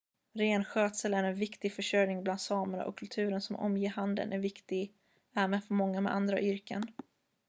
[0.33, 4.93] renskötsel är en viktig försörjning bland samerna och kulturen som omger handeln är viktig
[5.35, 6.85] även för många med andra yrken